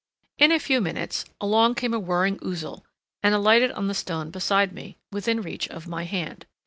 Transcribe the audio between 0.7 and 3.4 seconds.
minutes, along came a whirring Ouzel and